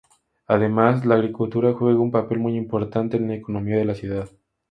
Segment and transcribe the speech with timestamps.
[0.47, 4.27] Además la agricultura juega un papel muy importante en la economía de la ciudad.